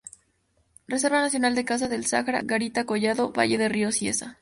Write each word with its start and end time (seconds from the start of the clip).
Reserva 0.87 1.21
Nacional 1.21 1.53
de 1.53 1.63
Caza 1.63 1.87
del 1.87 2.07
Saja, 2.07 2.39
Garita 2.41 2.85
Collado, 2.85 3.31
Valle 3.31 3.59
del 3.59 3.69
Río 3.69 3.91
Cieza. 3.91 4.39